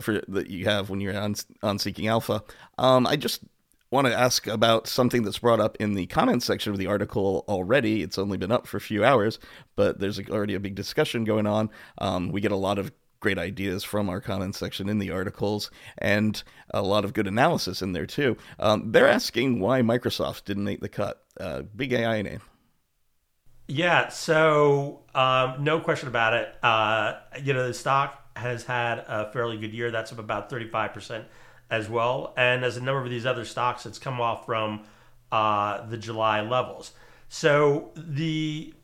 for 0.00 0.22
that 0.28 0.48
you 0.48 0.64
have 0.64 0.88
when 0.88 1.02
you're 1.02 1.14
on 1.14 1.34
on 1.62 1.78
Seeking 1.78 2.08
Alpha. 2.08 2.42
Um, 2.78 3.06
I 3.06 3.16
just 3.16 3.42
want 3.90 4.06
to 4.06 4.18
ask 4.18 4.46
about 4.46 4.86
something 4.86 5.22
that's 5.22 5.40
brought 5.40 5.60
up 5.60 5.76
in 5.78 5.92
the 5.92 6.06
comments 6.06 6.46
section 6.46 6.72
of 6.72 6.78
the 6.78 6.86
article 6.86 7.44
already. 7.48 8.02
It's 8.02 8.16
only 8.16 8.38
been 8.38 8.50
up 8.50 8.66
for 8.66 8.78
a 8.78 8.80
few 8.80 9.04
hours, 9.04 9.38
but 9.76 10.00
there's 10.00 10.18
already 10.30 10.54
a 10.54 10.60
big 10.60 10.74
discussion 10.74 11.24
going 11.24 11.46
on. 11.46 11.68
Um, 11.98 12.32
we 12.32 12.40
get 12.40 12.52
a 12.52 12.56
lot 12.56 12.78
of 12.78 12.90
great 13.22 13.38
ideas 13.38 13.84
from 13.84 14.10
our 14.10 14.20
comments 14.20 14.58
section 14.58 14.88
in 14.88 14.98
the 14.98 15.10
articles 15.10 15.70
and 15.98 16.42
a 16.74 16.82
lot 16.82 17.04
of 17.04 17.14
good 17.14 17.28
analysis 17.28 17.80
in 17.80 17.92
there 17.92 18.04
too. 18.04 18.36
Um, 18.58 18.90
they're 18.90 19.08
asking 19.08 19.60
why 19.60 19.80
Microsoft 19.80 20.44
didn't 20.44 20.64
make 20.64 20.80
the 20.80 20.88
cut. 20.88 21.24
Uh, 21.40 21.62
big 21.62 21.92
AI 21.94 22.20
name. 22.20 22.40
Yeah, 23.68 24.08
so 24.08 25.04
um, 25.14 25.64
no 25.64 25.80
question 25.80 26.08
about 26.08 26.34
it. 26.34 26.54
Uh, 26.62 27.14
you 27.42 27.54
know, 27.54 27.66
the 27.66 27.72
stock 27.72 28.36
has 28.36 28.64
had 28.64 28.98
a 28.98 29.30
fairly 29.32 29.56
good 29.56 29.72
year. 29.72 29.90
That's 29.90 30.12
up 30.12 30.18
about 30.18 30.50
35% 30.50 31.24
as 31.70 31.88
well. 31.88 32.34
And 32.36 32.64
as 32.64 32.76
a 32.76 32.82
number 32.82 33.02
of 33.02 33.08
these 33.08 33.24
other 33.24 33.44
stocks, 33.44 33.86
it's 33.86 33.98
come 33.98 34.20
off 34.20 34.44
from 34.44 34.82
uh, 35.30 35.86
the 35.86 35.96
July 35.96 36.42
levels. 36.42 36.92
So 37.28 37.92
the 37.94 38.74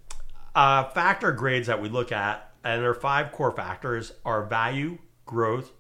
uh, 0.54 0.85
factor 0.90 1.33
grades 1.33 1.66
that 1.66 1.83
we 1.83 1.88
look 1.88 2.12
at 2.12 2.48
and 2.69 2.83
there 2.83 2.91
are 2.91 2.95
five 2.95 3.33
core 3.33 3.51
factors 3.51 4.13
are 4.27 4.45
value, 4.45 4.99
growth, 5.25 5.73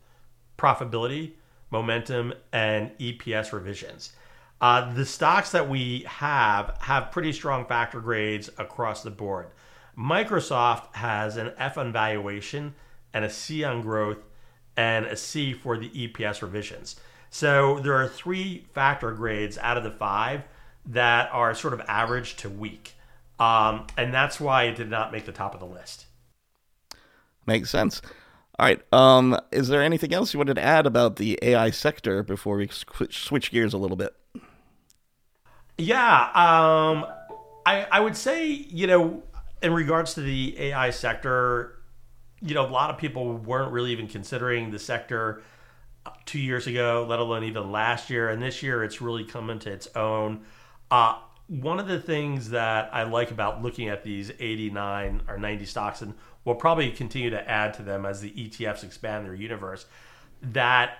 profitability, 0.56 1.32
momentum, 1.70 2.32
and 2.50 2.96
EPS 2.98 3.52
revisions. 3.52 4.14
Uh, 4.62 4.90
the 4.94 5.04
stocks 5.04 5.50
that 5.50 5.68
we 5.68 6.06
have 6.08 6.74
have 6.80 7.12
pretty 7.12 7.30
strong 7.30 7.66
factor 7.66 8.00
grades 8.00 8.48
across 8.56 9.02
the 9.02 9.10
board. 9.10 9.48
Microsoft 9.98 10.94
has 10.96 11.36
an 11.36 11.52
F 11.58 11.76
on 11.76 11.92
valuation 11.92 12.74
and 13.12 13.22
a 13.22 13.30
C 13.30 13.64
on 13.64 13.82
growth 13.82 14.24
and 14.74 15.04
a 15.04 15.16
C 15.16 15.52
for 15.52 15.76
the 15.76 15.90
EPS 15.90 16.40
revisions. 16.40 16.96
So 17.28 17.80
there 17.80 17.94
are 17.94 18.08
three 18.08 18.64
factor 18.72 19.12
grades 19.12 19.58
out 19.58 19.76
of 19.76 19.84
the 19.84 19.90
five 19.90 20.44
that 20.86 21.28
are 21.32 21.54
sort 21.54 21.74
of 21.74 21.82
average 21.86 22.36
to 22.36 22.48
weak. 22.48 22.94
Um, 23.38 23.86
and 23.98 24.14
that's 24.14 24.40
why 24.40 24.64
it 24.64 24.76
did 24.76 24.88
not 24.88 25.12
make 25.12 25.26
the 25.26 25.32
top 25.32 25.52
of 25.52 25.60
the 25.60 25.66
list. 25.66 26.06
Makes 27.48 27.70
sense. 27.70 28.02
All 28.58 28.66
right. 28.66 28.82
Um, 28.92 29.40
is 29.50 29.68
there 29.68 29.82
anything 29.82 30.12
else 30.12 30.34
you 30.34 30.38
wanted 30.38 30.56
to 30.56 30.62
add 30.62 30.84
about 30.84 31.16
the 31.16 31.38
AI 31.40 31.70
sector 31.70 32.22
before 32.22 32.58
we 32.58 32.68
switch 32.68 33.50
gears 33.50 33.72
a 33.72 33.78
little 33.78 33.96
bit? 33.96 34.14
Yeah. 35.78 36.24
Um, 36.34 37.06
I 37.64 37.86
I 37.90 38.00
would 38.00 38.18
say 38.18 38.48
you 38.48 38.86
know 38.86 39.22
in 39.62 39.72
regards 39.72 40.12
to 40.14 40.20
the 40.20 40.60
AI 40.60 40.90
sector, 40.90 41.78
you 42.42 42.54
know 42.54 42.66
a 42.66 42.68
lot 42.68 42.90
of 42.90 42.98
people 42.98 43.32
weren't 43.32 43.72
really 43.72 43.92
even 43.92 44.08
considering 44.08 44.70
the 44.70 44.78
sector 44.78 45.42
uh, 46.04 46.10
two 46.26 46.38
years 46.38 46.66
ago, 46.66 47.06
let 47.08 47.18
alone 47.18 47.44
even 47.44 47.72
last 47.72 48.10
year, 48.10 48.28
and 48.28 48.42
this 48.42 48.62
year 48.62 48.84
it's 48.84 49.00
really 49.00 49.24
come 49.24 49.48
into 49.48 49.72
its 49.72 49.88
own. 49.96 50.44
Uh, 50.90 51.14
one 51.48 51.80
of 51.80 51.88
the 51.88 51.98
things 51.98 52.50
that 52.50 52.90
I 52.92 53.04
like 53.04 53.30
about 53.30 53.62
looking 53.62 53.88
at 53.88 54.04
these 54.04 54.30
89 54.38 55.22
or 55.28 55.38
90 55.38 55.64
stocks, 55.64 56.02
and 56.02 56.14
we'll 56.44 56.54
probably 56.54 56.90
continue 56.90 57.30
to 57.30 57.50
add 57.50 57.74
to 57.74 57.82
them 57.82 58.04
as 58.04 58.20
the 58.20 58.30
ETFs 58.30 58.84
expand 58.84 59.26
their 59.26 59.34
universe, 59.34 59.86
that 60.42 60.98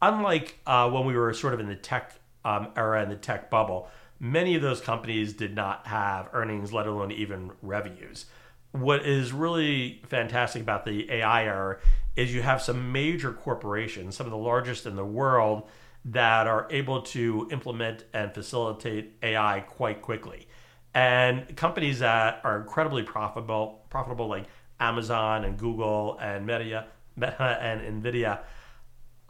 unlike 0.00 0.58
uh, 0.66 0.90
when 0.90 1.04
we 1.04 1.14
were 1.14 1.32
sort 1.34 1.54
of 1.54 1.60
in 1.60 1.68
the 1.68 1.76
tech 1.76 2.14
um, 2.44 2.68
era 2.76 3.02
and 3.02 3.10
the 3.10 3.16
tech 3.16 3.50
bubble, 3.50 3.88
many 4.18 4.54
of 4.54 4.62
those 4.62 4.80
companies 4.80 5.34
did 5.34 5.54
not 5.54 5.86
have 5.86 6.30
earnings, 6.32 6.72
let 6.72 6.86
alone 6.86 7.12
even 7.12 7.52
revenues. 7.60 8.26
What 8.72 9.06
is 9.06 9.32
really 9.32 10.02
fantastic 10.08 10.62
about 10.62 10.84
the 10.86 11.10
AI 11.10 11.44
era 11.44 11.78
is 12.16 12.34
you 12.34 12.42
have 12.42 12.62
some 12.62 12.90
major 12.90 13.32
corporations, 13.32 14.16
some 14.16 14.26
of 14.26 14.32
the 14.32 14.38
largest 14.38 14.86
in 14.86 14.96
the 14.96 15.04
world, 15.04 15.64
that 16.06 16.46
are 16.46 16.66
able 16.70 17.02
to 17.02 17.48
implement 17.50 18.04
and 18.12 18.32
facilitate 18.34 19.16
AI 19.22 19.60
quite 19.60 20.02
quickly. 20.02 20.46
And 20.94 21.56
companies 21.56 22.00
that 22.00 22.40
are 22.44 22.60
incredibly 22.60 23.02
profitable, 23.02 23.84
profitable 23.90 24.28
like 24.28 24.44
Amazon 24.78 25.44
and 25.44 25.58
Google 25.58 26.18
and 26.20 26.46
Meta, 26.46 26.86
Meta 27.16 27.58
and 27.60 28.02
Nvidia, 28.02 28.40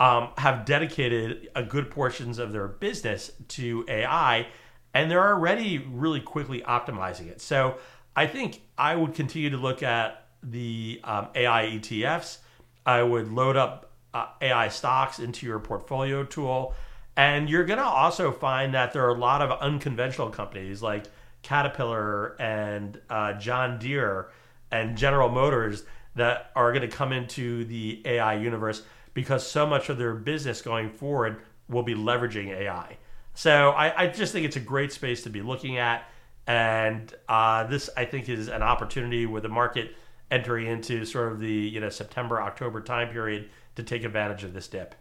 um, 0.00 0.30
have 0.36 0.64
dedicated 0.64 1.48
a 1.54 1.62
good 1.62 1.90
portions 1.90 2.38
of 2.38 2.52
their 2.52 2.66
business 2.66 3.30
to 3.48 3.84
AI, 3.88 4.48
and 4.92 5.10
they're 5.10 5.26
already 5.26 5.78
really 5.78 6.20
quickly 6.20 6.60
optimizing 6.62 7.28
it. 7.28 7.40
So 7.40 7.78
I 8.16 8.26
think 8.26 8.62
I 8.76 8.96
would 8.96 9.14
continue 9.14 9.50
to 9.50 9.56
look 9.56 9.82
at 9.82 10.26
the 10.42 11.00
um, 11.04 11.28
AI 11.34 11.66
ETFs. 11.66 12.38
I 12.84 13.02
would 13.02 13.32
load 13.32 13.56
up 13.56 13.92
uh, 14.14 14.28
AI 14.40 14.68
stocks 14.68 15.18
into 15.18 15.44
your 15.44 15.58
portfolio 15.58 16.24
tool. 16.24 16.74
And 17.16 17.50
you're 17.50 17.64
going 17.64 17.78
to 17.78 17.84
also 17.84 18.32
find 18.32 18.74
that 18.74 18.92
there 18.92 19.04
are 19.04 19.14
a 19.14 19.18
lot 19.18 19.42
of 19.42 19.50
unconventional 19.60 20.30
companies 20.30 20.82
like 20.82 21.04
Caterpillar 21.42 22.40
and 22.40 23.00
uh, 23.10 23.34
John 23.34 23.78
Deere 23.78 24.30
and 24.70 24.96
General 24.96 25.28
Motors 25.28 25.84
that 26.16 26.50
are 26.56 26.72
going 26.72 26.88
to 26.88 26.96
come 26.96 27.12
into 27.12 27.64
the 27.66 28.02
AI 28.04 28.34
universe 28.34 28.82
because 29.12 29.46
so 29.46 29.66
much 29.66 29.88
of 29.88 29.98
their 29.98 30.14
business 30.14 30.62
going 30.62 30.90
forward 30.90 31.42
will 31.68 31.82
be 31.82 31.94
leveraging 31.94 32.48
AI. 32.48 32.96
So 33.34 33.70
I, 33.70 34.04
I 34.04 34.06
just 34.06 34.32
think 34.32 34.46
it's 34.46 34.56
a 34.56 34.60
great 34.60 34.92
space 34.92 35.24
to 35.24 35.30
be 35.30 35.42
looking 35.42 35.78
at. 35.78 36.08
And 36.46 37.12
uh, 37.28 37.64
this, 37.64 37.90
I 37.96 38.04
think, 38.04 38.28
is 38.28 38.48
an 38.48 38.62
opportunity 38.62 39.26
with 39.26 39.42
the 39.42 39.48
market 39.48 39.96
entering 40.30 40.66
into 40.66 41.04
sort 41.04 41.32
of 41.32 41.40
the 41.40 41.52
you 41.52 41.80
know 41.80 41.88
September 41.88 42.40
October 42.40 42.80
time 42.80 43.08
period 43.08 43.50
to 43.76 43.82
take 43.82 44.04
advantage 44.04 44.44
of 44.44 44.52
this 44.52 44.68
dip. 44.68 44.94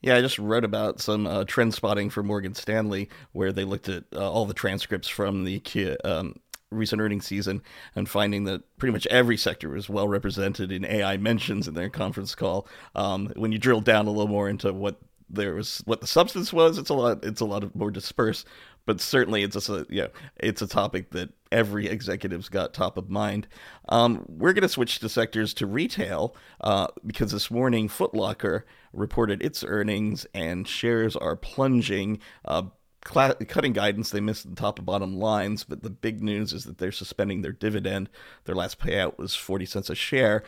Yeah, 0.00 0.16
I 0.16 0.20
just 0.20 0.38
read 0.38 0.64
about 0.64 1.00
some 1.00 1.26
uh, 1.26 1.44
trend 1.44 1.72
spotting 1.72 2.10
for 2.10 2.22
Morgan 2.22 2.54
Stanley, 2.54 3.08
where 3.32 3.52
they 3.52 3.64
looked 3.64 3.88
at 3.88 4.04
uh, 4.14 4.30
all 4.30 4.44
the 4.44 4.52
transcripts 4.52 5.08
from 5.08 5.44
the 5.44 5.62
um, 6.04 6.36
recent 6.70 7.00
earnings 7.00 7.26
season 7.26 7.62
and 7.94 8.08
finding 8.08 8.44
that 8.44 8.62
pretty 8.76 8.92
much 8.92 9.06
every 9.06 9.38
sector 9.38 9.70
was 9.70 9.88
well 9.88 10.06
represented 10.06 10.70
in 10.72 10.84
AI 10.84 11.16
mentions 11.16 11.66
in 11.66 11.74
their 11.74 11.88
conference 11.88 12.34
call. 12.34 12.68
Um, 12.94 13.32
when 13.36 13.50
you 13.52 13.58
drill 13.58 13.80
down 13.80 14.06
a 14.06 14.10
little 14.10 14.28
more 14.28 14.48
into 14.48 14.74
what 14.74 15.00
there 15.30 15.54
was, 15.54 15.82
what 15.86 16.02
the 16.02 16.06
substance 16.06 16.52
was, 16.52 16.76
it's 16.76 16.90
a 16.90 16.94
lot. 16.94 17.24
It's 17.24 17.40
a 17.40 17.46
lot 17.46 17.74
more 17.74 17.90
dispersed 17.90 18.46
but 18.86 19.00
certainly 19.00 19.42
it's 19.42 19.68
a 19.68 19.86
yeah 19.88 20.08
it's 20.36 20.62
a 20.62 20.66
topic 20.66 21.10
that 21.10 21.30
every 21.54 21.88
executive's 21.88 22.48
got 22.48 22.74
top 22.74 22.98
of 22.98 23.08
mind. 23.08 23.46
Um, 23.88 24.26
we're 24.28 24.52
going 24.52 24.62
to 24.62 24.68
switch 24.68 24.98
to 24.98 25.08
sectors 25.08 25.54
to 25.54 25.66
retail 25.66 26.34
uh, 26.60 26.88
because 27.06 27.30
this 27.30 27.50
morning 27.50 27.88
Footlocker 27.88 28.64
reported 28.92 29.40
its 29.40 29.62
earnings 29.64 30.26
and 30.34 30.66
shares 30.66 31.14
are 31.14 31.36
plunging. 31.36 32.18
Uh, 32.44 32.64
cutting 33.04 33.72
guidance, 33.72 34.10
they 34.10 34.20
missed 34.20 34.48
the 34.48 34.56
top 34.56 34.78
and 34.78 34.86
bottom 34.86 35.16
lines, 35.16 35.62
but 35.62 35.82
the 35.82 35.90
big 35.90 36.22
news 36.22 36.52
is 36.52 36.64
that 36.64 36.78
they're 36.78 36.90
suspending 36.90 37.42
their 37.42 37.52
dividend. 37.52 38.08
Their 38.44 38.54
last 38.54 38.80
payout 38.80 39.16
was 39.16 39.36
40 39.36 39.66
cents 39.66 39.90
a 39.90 39.94
share. 39.94 40.42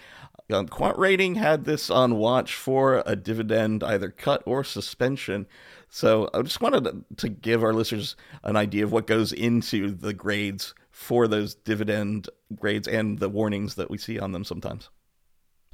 Um, 0.50 0.66
Quant 0.66 0.98
Rating 0.98 1.36
had 1.36 1.64
this 1.64 1.90
on 1.90 2.16
watch 2.16 2.54
for 2.54 3.02
a 3.06 3.14
dividend 3.14 3.84
either 3.84 4.10
cut 4.10 4.42
or 4.46 4.64
suspension. 4.64 5.46
So 5.88 6.30
I 6.34 6.42
just 6.42 6.60
wanted 6.60 7.04
to 7.16 7.28
give 7.28 7.62
our 7.62 7.72
listeners 7.72 8.16
an 8.42 8.56
idea 8.56 8.84
of 8.84 8.92
what 8.92 9.06
goes 9.06 9.32
into 9.32 9.90
the 9.92 10.14
grades 10.14 10.74
for 10.96 11.28
those 11.28 11.54
dividend 11.54 12.26
grades 12.54 12.88
and 12.88 13.18
the 13.18 13.28
warnings 13.28 13.74
that 13.74 13.90
we 13.90 13.98
see 13.98 14.18
on 14.18 14.32
them 14.32 14.42
sometimes. 14.42 14.88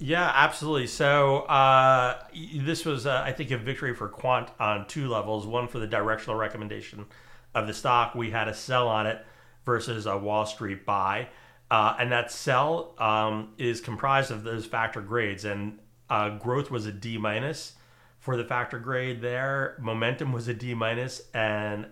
Yeah, 0.01 0.33
absolutely. 0.35 0.89
So 0.89 1.43
uh, 1.43 2.25
this 2.57 2.85
was, 2.85 3.07
uh, 3.07 3.23
I 3.25 3.31
think, 3.31 3.53
a 3.53 3.57
victory 3.57 3.95
for 3.95 4.09
Quant 4.09 4.49
on 4.59 4.89
two 4.89 5.07
levels. 5.07 5.47
One 5.47 5.69
for 5.69 5.79
the 5.79 5.87
directional 5.87 6.35
recommendation 6.35 7.07
of 7.55 7.69
the 7.69 7.73
stock, 7.73 8.17
we 8.17 8.33
had 8.33 8.49
a 8.49 8.53
sell 8.53 8.89
on 8.89 9.07
it 9.07 9.25
versus 9.65 10.07
a 10.07 10.19
Wall 10.19 10.45
Street 10.45 10.85
buy, 10.85 11.29
uh, 11.71 11.95
and 12.01 12.11
that 12.11 12.33
sell 12.33 12.97
um, 12.99 13.53
is 13.59 13.81
comprised 13.81 14.33
of 14.33 14.43
those 14.43 14.67
factor 14.67 15.01
grades. 15.01 15.45
And 15.45 15.79
uh, 16.11 16.31
growth 16.31 16.69
was 16.69 16.87
a 16.87 16.93
D 16.93 17.17
minus 17.17 17.75
for 18.19 18.37
the 18.37 18.45
factor 18.45 18.81
grade 18.81 19.21
there. 19.21 19.77
Momentum 19.81 20.33
was 20.33 20.49
a 20.49 20.55
D 20.55 20.75
minus, 20.75 21.23
and 21.33 21.87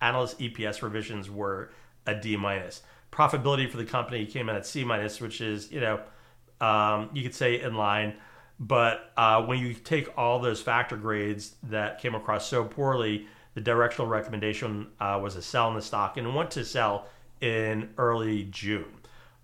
analyst 0.00 0.40
EPS 0.40 0.82
revisions 0.82 1.30
were 1.30 1.70
a 2.06 2.14
D 2.14 2.36
minus. 2.36 2.82
Profitability 3.10 3.70
for 3.70 3.76
the 3.76 3.84
company 3.84 4.26
came 4.26 4.48
in 4.48 4.56
at 4.56 4.66
C 4.66 4.84
minus, 4.84 5.20
which 5.20 5.40
is 5.40 5.70
you 5.70 5.80
know 5.80 6.00
um, 6.60 7.10
you 7.12 7.22
could 7.22 7.34
say 7.34 7.60
in 7.60 7.74
line. 7.74 8.14
But 8.58 9.12
uh, 9.16 9.42
when 9.42 9.58
you 9.58 9.74
take 9.74 10.16
all 10.16 10.38
those 10.38 10.60
factor 10.60 10.96
grades 10.96 11.56
that 11.64 12.00
came 12.00 12.14
across 12.14 12.46
so 12.46 12.64
poorly, 12.64 13.26
the 13.54 13.60
directional 13.60 14.06
recommendation 14.06 14.88
uh, 15.00 15.18
was 15.20 15.34
a 15.34 15.42
sell 15.42 15.68
in 15.68 15.74
the 15.74 15.82
stock 15.82 16.16
and 16.16 16.34
went 16.34 16.52
to 16.52 16.64
sell 16.64 17.08
in 17.40 17.90
early 17.98 18.44
June. 18.44 18.86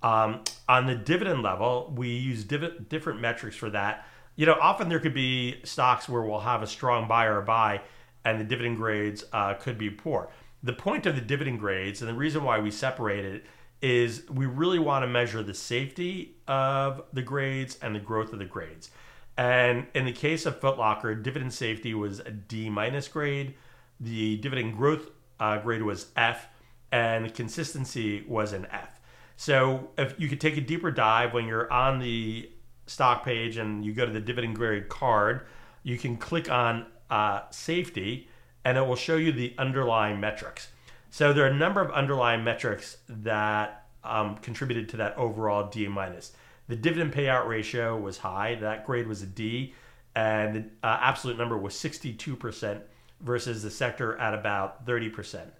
Um, 0.04 0.44
on 0.68 0.86
the 0.86 0.94
dividend 0.94 1.42
level, 1.42 1.92
we 1.96 2.10
use 2.10 2.44
div- 2.44 2.88
different 2.88 3.20
metrics 3.20 3.56
for 3.56 3.70
that 3.70 4.06
you 4.38 4.46
know, 4.46 4.56
often 4.60 4.88
there 4.88 5.00
could 5.00 5.14
be 5.14 5.56
stocks 5.64 6.08
where 6.08 6.22
we'll 6.22 6.38
have 6.38 6.62
a 6.62 6.66
strong 6.68 7.08
buy 7.08 7.24
or 7.24 7.42
buy, 7.42 7.80
and 8.24 8.38
the 8.38 8.44
dividend 8.44 8.76
grades 8.76 9.24
uh, 9.32 9.54
could 9.54 9.76
be 9.76 9.90
poor. 9.90 10.30
The 10.62 10.72
point 10.72 11.06
of 11.06 11.14
the 11.14 11.20
dividend 11.20 11.60
grades, 11.60 12.02
and 12.02 12.08
the 12.08 12.14
reason 12.14 12.42
why 12.42 12.58
we 12.58 12.70
separate 12.70 13.24
it, 13.24 13.46
is 13.80 14.28
we 14.28 14.46
really 14.46 14.78
want 14.78 15.04
to 15.04 15.06
measure 15.06 15.42
the 15.42 15.54
safety 15.54 16.36
of 16.48 17.02
the 17.12 17.22
grades 17.22 17.78
and 17.80 17.94
the 17.94 18.00
growth 18.00 18.32
of 18.32 18.38
the 18.38 18.44
grades. 18.44 18.90
And 19.36 19.86
in 19.94 20.04
the 20.04 20.12
case 20.12 20.46
of 20.46 20.58
Footlocker, 20.58 21.22
dividend 21.22 21.54
safety 21.54 21.94
was 21.94 22.18
a 22.18 22.30
D 22.30 22.68
minus 22.68 23.06
grade, 23.06 23.54
the 24.00 24.36
dividend 24.38 24.76
growth 24.76 25.10
uh, 25.38 25.58
grade 25.58 25.82
was 25.82 26.06
F, 26.16 26.48
and 26.90 27.32
consistency 27.34 28.24
was 28.26 28.52
an 28.52 28.66
F. 28.72 29.00
So 29.36 29.90
if 29.96 30.18
you 30.18 30.28
could 30.28 30.40
take 30.40 30.56
a 30.56 30.60
deeper 30.60 30.90
dive 30.90 31.32
when 31.32 31.46
you're 31.46 31.72
on 31.72 32.00
the 32.00 32.50
stock 32.86 33.24
page 33.24 33.56
and 33.58 33.84
you 33.84 33.92
go 33.92 34.04
to 34.04 34.10
the 34.10 34.20
dividend 34.20 34.56
grade 34.56 34.88
card, 34.88 35.46
you 35.84 35.96
can 35.96 36.16
click 36.16 36.50
on 36.50 36.86
uh, 37.10 37.42
safety 37.50 38.28
and 38.64 38.76
it 38.78 38.86
will 38.86 38.96
show 38.96 39.16
you 39.16 39.32
the 39.32 39.54
underlying 39.58 40.20
metrics. 40.20 40.68
So 41.10 41.32
there 41.32 41.44
are 41.44 41.48
a 41.48 41.54
number 41.54 41.80
of 41.80 41.90
underlying 41.90 42.44
metrics 42.44 42.98
that 43.08 43.86
um, 44.04 44.36
contributed 44.38 44.88
to 44.90 44.96
that 44.98 45.16
overall 45.16 45.68
D 45.68 45.88
minus. 45.88 46.32
The 46.68 46.76
dividend 46.76 47.12
payout 47.12 47.46
ratio 47.46 47.96
was 47.96 48.18
high. 48.18 48.56
That 48.56 48.86
grade 48.86 49.08
was 49.08 49.22
a 49.22 49.26
D, 49.26 49.74
and 50.14 50.54
the 50.54 50.86
uh, 50.86 50.98
absolute 51.00 51.38
number 51.38 51.56
was 51.56 51.74
62% 51.74 52.80
versus 53.20 53.62
the 53.62 53.70
sector 53.70 54.16
at 54.18 54.34
about 54.34 54.86
30%. 54.86 55.50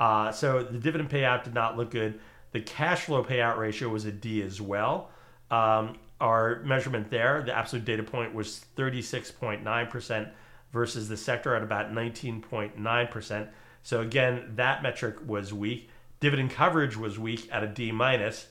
Uh, 0.00 0.32
so 0.32 0.62
the 0.62 0.78
dividend 0.78 1.10
payout 1.10 1.44
did 1.44 1.54
not 1.54 1.76
look 1.76 1.90
good. 1.90 2.20
The 2.52 2.60
cash 2.60 3.02
flow 3.02 3.24
payout 3.24 3.58
ratio 3.58 3.88
was 3.88 4.04
a 4.04 4.12
D 4.12 4.42
as 4.42 4.60
well. 4.60 5.10
Um, 5.50 5.98
our 6.20 6.60
measurement 6.64 7.10
there, 7.10 7.42
the 7.42 7.56
absolute 7.56 7.84
data 7.84 8.02
point 8.02 8.34
was 8.34 8.64
36.9% 8.76 10.30
versus 10.72 11.08
the 11.08 11.16
sector 11.16 11.54
at 11.54 11.62
about 11.62 11.92
19.9%. 11.92 13.48
So 13.82 14.00
again, 14.00 14.52
that 14.56 14.82
metric 14.82 15.16
was 15.26 15.52
weak. 15.52 15.88
Dividend 16.20 16.50
coverage 16.50 16.96
was 16.96 17.18
weak 17.18 17.48
at 17.52 17.62
a 17.62 17.68
D 17.68 17.92
minus. 17.92 18.48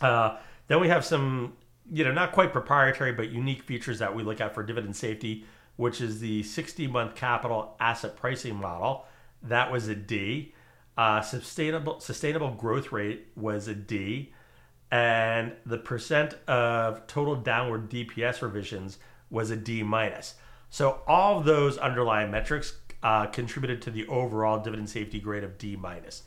Uh, 0.00 0.36
then 0.68 0.80
we 0.80 0.88
have 0.88 1.04
some, 1.04 1.54
you 1.90 2.04
know, 2.04 2.12
not 2.12 2.32
quite 2.32 2.52
proprietary 2.52 3.12
but 3.12 3.30
unique 3.30 3.62
features 3.62 3.98
that 3.98 4.14
we 4.14 4.22
look 4.22 4.40
at 4.40 4.54
for 4.54 4.62
dividend 4.62 4.96
safety, 4.96 5.44
which 5.76 6.00
is 6.00 6.20
the 6.20 6.42
60-month 6.42 7.14
capital 7.14 7.76
asset 7.80 8.16
pricing 8.16 8.56
model. 8.56 9.06
That 9.42 9.70
was 9.70 9.88
a 9.88 9.94
D. 9.94 10.54
Uh, 10.96 11.20
sustainable 11.20 12.00
sustainable 12.00 12.50
growth 12.50 12.90
rate 12.90 13.28
was 13.36 13.68
a 13.68 13.74
D, 13.74 14.32
and 14.90 15.52
the 15.64 15.78
percent 15.78 16.34
of 16.48 17.06
total 17.06 17.36
downward 17.36 17.88
DPS 17.88 18.42
revisions 18.42 18.98
was 19.30 19.52
a 19.52 19.56
D 19.56 19.84
minus. 19.84 20.34
So 20.70 21.00
all 21.06 21.38
of 21.38 21.44
those 21.44 21.78
underlying 21.78 22.30
metrics 22.30 22.74
uh, 23.02 23.26
contributed 23.26 23.82
to 23.82 23.90
the 23.90 24.06
overall 24.08 24.60
dividend 24.60 24.90
safety 24.90 25.20
grade 25.20 25.44
of 25.44 25.58
D 25.58 25.76
minus. 25.76 26.24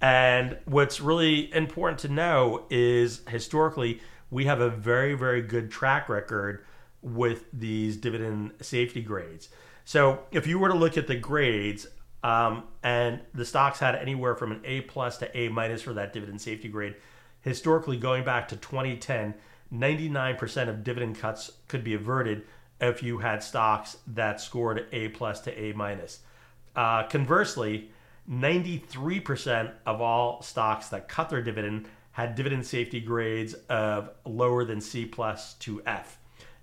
And 0.00 0.58
what's 0.64 1.00
really 1.00 1.52
important 1.54 1.98
to 2.00 2.08
know 2.08 2.64
is 2.70 3.22
historically 3.28 4.00
we 4.30 4.46
have 4.46 4.60
a 4.60 4.70
very 4.70 5.14
very 5.14 5.42
good 5.42 5.70
track 5.70 6.08
record 6.08 6.64
with 7.02 7.44
these 7.52 7.96
dividend 7.96 8.52
safety 8.60 9.02
grades. 9.02 9.48
So 9.84 10.20
if 10.32 10.46
you 10.46 10.58
were 10.58 10.68
to 10.68 10.74
look 10.74 10.96
at 10.96 11.06
the 11.06 11.16
grades, 11.16 11.86
um, 12.24 12.64
and 12.82 13.20
the 13.34 13.44
stocks 13.44 13.78
had 13.78 13.94
anywhere 13.94 14.34
from 14.34 14.50
an 14.50 14.60
A 14.64 14.80
plus 14.80 15.18
to 15.18 15.38
A 15.38 15.50
minus 15.50 15.82
for 15.82 15.92
that 15.92 16.14
dividend 16.14 16.40
safety 16.40 16.68
grade. 16.68 16.94
Historically, 17.42 17.98
going 17.98 18.24
back 18.24 18.48
to 18.48 18.56
2010, 18.56 19.34
99% 19.70 20.68
of 20.68 20.82
dividend 20.82 21.18
cuts 21.18 21.50
could 21.68 21.84
be 21.84 21.92
averted 21.92 22.44
if 22.80 23.02
you 23.02 23.18
had 23.18 23.42
stocks 23.42 23.96
that 24.06 24.40
scored 24.40 24.86
A 24.92 25.08
plus 25.08 25.40
to 25.42 25.58
A 25.58 25.72
minus. 25.72 26.20
Uh, 26.74 27.04
conversely, 27.04 27.90
93% 28.30 29.72
of 29.86 30.00
all 30.00 30.42
stocks 30.42 30.88
that 30.88 31.08
cut 31.08 31.30
their 31.30 31.42
dividend 31.42 31.86
had 32.12 32.34
dividend 32.34 32.64
safety 32.66 33.00
grades 33.00 33.54
of 33.68 34.10
lower 34.24 34.64
than 34.64 34.80
C 34.80 35.04
plus 35.04 35.54
to 35.54 35.82
F. 35.86 36.18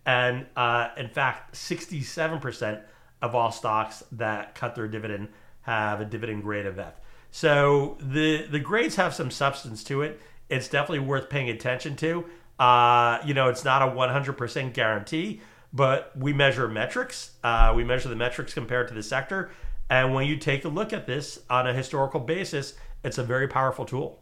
And 0.06 0.46
uh, 0.56 0.90
in 0.98 1.10
fact, 1.10 1.56
67% 1.56 2.82
of 3.22 3.36
all 3.36 3.52
stocks 3.52 4.04
that 4.14 4.56
cut 4.56 4.76
their 4.76 4.88
dividend 4.88 5.30
have 5.62 6.02
a 6.02 6.06
dividend 6.06 6.44
grade 6.44 6.66
of 6.66 6.80
F. 6.80 6.94
So 7.30 7.98
the 8.00 8.46
the 8.48 8.60
grades 8.60 8.96
have 8.96 9.14
some 9.14 9.32
substance 9.32 9.84
to 9.86 10.02
it. 10.02 10.20
It's 10.50 10.68
definitely 10.68 11.00
worth 11.00 11.30
paying 11.30 11.50
attention 11.50 11.96
to. 11.98 12.26
Uh, 12.60 13.20
you 13.26 13.34
know, 13.34 13.48
it's 13.48 13.64
not 13.64 13.82
a 13.82 13.86
100% 13.86 14.74
guarantee, 14.74 15.42
but 15.74 16.12
we 16.18 16.34
measure 16.34 16.68
metrics. 16.68 17.32
Uh, 17.44 17.74
we 17.76 17.84
measure 17.84 18.10
the 18.10 18.16
metrics 18.16 18.54
compared 18.54 18.88
to 18.88 18.94
the 18.94 19.04
sector. 19.04 19.52
And 19.90 20.14
when 20.14 20.26
you 20.26 20.38
take 20.38 20.64
a 20.66 20.70
look 20.70 20.94
at 20.94 21.06
this 21.06 21.40
on 21.50 21.68
a 21.68 21.74
historical 21.74 22.20
basis, 22.20 22.76
it's 23.04 23.18
a 23.18 23.24
very 23.24 23.48
powerful 23.48 23.86
tool. 23.86 24.21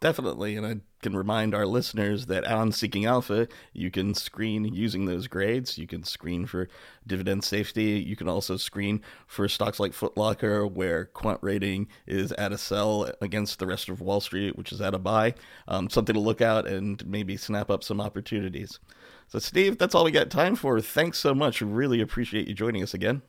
Definitely. 0.00 0.56
And 0.56 0.66
I 0.66 0.76
can 1.02 1.14
remind 1.14 1.54
our 1.54 1.66
listeners 1.66 2.24
that 2.26 2.46
on 2.46 2.72
Seeking 2.72 3.04
Alpha, 3.04 3.48
you 3.74 3.90
can 3.90 4.14
screen 4.14 4.64
using 4.64 5.04
those 5.04 5.26
grades. 5.26 5.76
You 5.76 5.86
can 5.86 6.04
screen 6.04 6.46
for 6.46 6.68
dividend 7.06 7.44
safety. 7.44 8.02
You 8.02 8.16
can 8.16 8.26
also 8.26 8.56
screen 8.56 9.02
for 9.26 9.46
stocks 9.46 9.78
like 9.78 9.92
Footlocker, 9.92 10.70
where 10.70 11.04
quant 11.04 11.38
rating 11.42 11.86
is 12.06 12.32
at 12.32 12.50
a 12.50 12.56
sell 12.56 13.10
against 13.20 13.58
the 13.58 13.66
rest 13.66 13.90
of 13.90 14.00
Wall 14.00 14.22
Street, 14.22 14.56
which 14.56 14.72
is 14.72 14.80
at 14.80 14.94
a 14.94 14.98
buy. 14.98 15.34
Um, 15.68 15.90
something 15.90 16.14
to 16.14 16.20
look 16.20 16.40
out 16.40 16.66
and 16.66 17.06
maybe 17.06 17.36
snap 17.36 17.70
up 17.70 17.84
some 17.84 18.00
opportunities. 18.00 18.80
So, 19.28 19.38
Steve, 19.38 19.76
that's 19.76 19.94
all 19.94 20.04
we 20.04 20.10
got 20.10 20.30
time 20.30 20.56
for. 20.56 20.80
Thanks 20.80 21.18
so 21.18 21.34
much. 21.34 21.60
Really 21.60 22.00
appreciate 22.00 22.48
you 22.48 22.54
joining 22.54 22.82
us 22.82 22.94
again. 22.94 23.20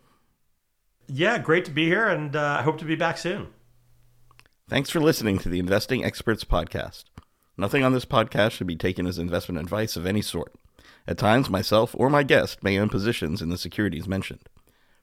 Yeah, 1.07 1.37
great 1.37 1.65
to 1.65 1.71
be 1.71 1.85
here, 1.87 2.07
and 2.07 2.33
uh, 2.33 2.57
I 2.59 2.61
hope 2.61 2.77
to 2.77 2.85
be 2.85 2.95
back 2.95 3.17
soon. 3.17 3.47
Thanks 4.71 4.89
for 4.89 5.01
listening 5.01 5.37
to 5.39 5.49
the 5.49 5.59
Investing 5.59 6.05
Experts 6.05 6.45
Podcast. 6.45 7.03
Nothing 7.57 7.83
on 7.83 7.91
this 7.91 8.05
podcast 8.05 8.51
should 8.51 8.67
be 8.67 8.77
taken 8.77 9.05
as 9.05 9.17
investment 9.17 9.59
advice 9.59 9.97
of 9.97 10.05
any 10.05 10.21
sort. 10.21 10.55
At 11.05 11.17
times, 11.17 11.49
myself 11.49 11.93
or 11.97 12.09
my 12.09 12.23
guest 12.23 12.63
may 12.63 12.79
own 12.79 12.87
positions 12.87 13.41
in 13.41 13.49
the 13.49 13.57
securities 13.57 14.07
mentioned. 14.07 14.47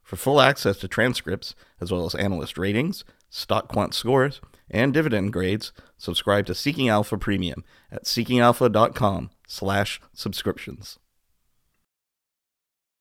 For 0.03 0.17
full 0.17 0.41
access 0.41 0.79
to 0.79 0.89
transcripts, 0.89 1.55
as 1.83 1.93
well 1.93 2.07
as 2.07 2.15
analyst 2.15 2.57
ratings, 2.57 3.05
stock 3.29 3.69
quant 3.69 3.93
scores, 3.93 4.41
and 4.71 4.95
dividend 4.95 5.35
grades, 5.35 5.73
subscribe 5.99 6.47
to 6.47 6.55
Seeking 6.55 6.89
Alpha 6.89 7.19
Premium 7.19 7.63
at 7.93 8.05
seekingalpha.com 8.05 9.29
slash 9.47 10.01
subscriptions. 10.15 10.99